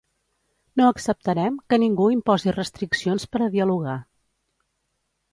[0.79, 3.99] No acceptarem que ningú imposi restriccions per a dialogar.